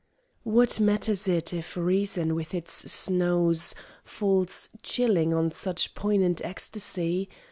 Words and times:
What 0.45 0.79
matters 0.79 1.27
it 1.27 1.53
if 1.53 1.77
reason 1.77 2.33
with 2.33 2.55
its 2.55 2.91
snows 2.91 3.75
Falls 4.03 4.69
chilling 4.81 5.31
on 5.31 5.51
such 5.51 5.93
poignant 5.93 6.43
ecstasy? 6.43 7.29